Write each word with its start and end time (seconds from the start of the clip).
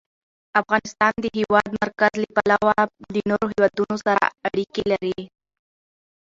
افغانستان 0.61 1.13
د 1.19 1.19
د 1.23 1.25
هېواد 1.37 1.67
مرکز 1.81 2.11
له 2.23 2.27
پلوه 2.35 2.75
له 3.13 3.21
نورو 3.29 3.49
هېوادونو 3.55 3.95
سره 4.05 4.23
اړیکې 4.47 4.83
لري. 4.91 5.19